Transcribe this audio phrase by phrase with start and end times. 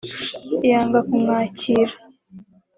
[0.69, 1.93] yanga kumwakira